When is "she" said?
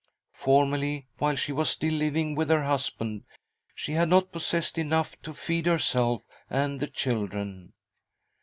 1.35-1.51, 3.75-3.91